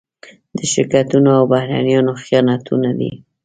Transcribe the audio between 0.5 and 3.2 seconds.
د شرکتونو او بهرنيانو خیانتونه دي.